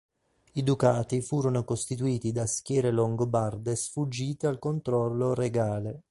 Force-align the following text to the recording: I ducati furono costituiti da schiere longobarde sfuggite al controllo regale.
I 0.53 0.63
ducati 0.63 1.21
furono 1.21 1.63
costituiti 1.63 2.31
da 2.31 2.47
schiere 2.47 2.89
longobarde 2.89 3.75
sfuggite 3.75 4.47
al 4.47 4.57
controllo 4.57 5.35
regale. 5.35 5.99